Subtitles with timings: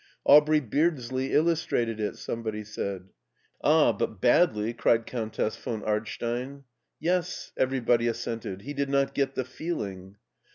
[0.25, 3.09] Aubrey Beardsley illustrated it," somebody said.
[3.63, 6.63] Ah, but badly!" cried Countess von Ardstein,
[6.99, 10.15] Yes," everybody assented, "he did not get the feeling."